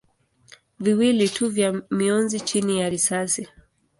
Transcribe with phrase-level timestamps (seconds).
[0.79, 3.47] viwili tu vya mionzi chini ya risasi.